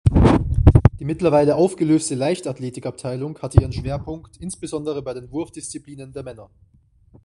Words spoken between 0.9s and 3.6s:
Die mittlerweile aufgelöste Leichtathletikabteilung